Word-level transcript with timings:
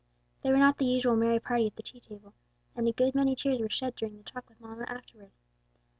They 0.41 0.49
were 0.49 0.57
not 0.57 0.79
the 0.79 0.85
usual 0.85 1.15
merry 1.15 1.39
party 1.39 1.67
at 1.67 1.75
the 1.75 1.83
tea 1.83 1.99
table, 1.99 2.33
and 2.75 2.87
a 2.87 2.91
good 2.91 3.13
many 3.13 3.35
tears 3.35 3.59
were 3.59 3.69
shed 3.69 3.95
during 3.95 4.17
the 4.17 4.23
talk 4.23 4.49
with 4.49 4.59
mamma 4.59 4.85
afterward. 4.87 5.29